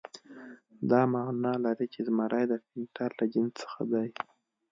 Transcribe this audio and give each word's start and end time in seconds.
دا 0.89 1.01
معنی 1.13 1.53
لري 1.65 1.85
چې 1.93 1.99
زمری 2.07 2.43
د 2.47 2.53
پینتر 2.65 3.09
له 3.19 3.25
جنس 3.33 3.53
څخه 3.61 3.81
دی. 3.91 4.09